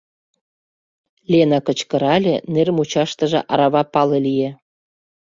—Лена 1.31 1.59
кычкырале, 1.67 2.35
нер 2.53 2.67
мучаштыже 2.77 3.39
арава 3.51 3.83
пале 3.93 4.19
лие. 4.25 4.49